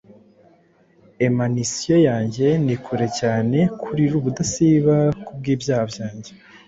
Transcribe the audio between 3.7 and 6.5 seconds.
kurira ubudasiba kubwibyaha byanjye.